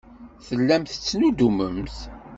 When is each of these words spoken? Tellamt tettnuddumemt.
Tellamt 0.47 0.89
tettnuddumemt. 0.91 1.97